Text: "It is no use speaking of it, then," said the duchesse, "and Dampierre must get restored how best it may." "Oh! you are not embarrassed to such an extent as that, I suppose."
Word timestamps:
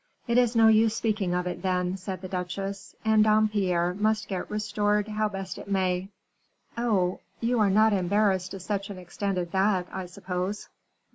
"It 0.25 0.39
is 0.39 0.55
no 0.55 0.67
use 0.67 0.95
speaking 0.95 1.35
of 1.35 1.45
it, 1.45 1.61
then," 1.61 1.95
said 1.95 2.21
the 2.23 2.27
duchesse, 2.27 2.95
"and 3.05 3.23
Dampierre 3.23 3.93
must 3.93 4.27
get 4.27 4.49
restored 4.49 5.07
how 5.07 5.29
best 5.29 5.59
it 5.59 5.69
may." 5.69 6.09
"Oh! 6.75 7.19
you 7.39 7.59
are 7.59 7.69
not 7.69 7.93
embarrassed 7.93 8.49
to 8.49 8.59
such 8.59 8.89
an 8.89 8.97
extent 8.97 9.37
as 9.37 9.49
that, 9.49 9.85
I 9.93 10.07
suppose." 10.07 10.69